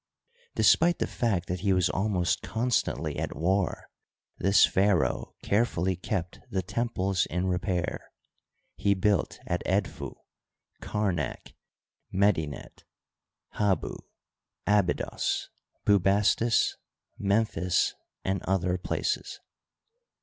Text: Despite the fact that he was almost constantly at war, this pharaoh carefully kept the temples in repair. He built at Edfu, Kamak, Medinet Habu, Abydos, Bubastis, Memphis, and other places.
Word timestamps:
Despite 0.55 0.97
the 0.97 1.05
fact 1.05 1.47
that 1.47 1.59
he 1.59 1.73
was 1.73 1.87
almost 1.87 2.41
constantly 2.41 3.19
at 3.19 3.35
war, 3.35 3.87
this 4.39 4.65
pharaoh 4.65 5.35
carefully 5.43 5.95
kept 5.95 6.39
the 6.49 6.63
temples 6.63 7.27
in 7.27 7.45
repair. 7.45 8.11
He 8.77 8.95
built 8.95 9.37
at 9.45 9.61
Edfu, 9.63 10.15
Kamak, 10.81 11.53
Medinet 12.11 12.83
Habu, 13.49 13.95
Abydos, 14.65 15.49
Bubastis, 15.85 16.77
Memphis, 17.19 17.93
and 18.23 18.41
other 18.45 18.79
places. 18.79 19.39